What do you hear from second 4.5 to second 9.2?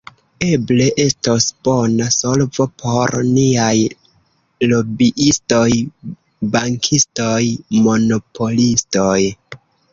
lobiistoj, bankistoj, monopolistoj.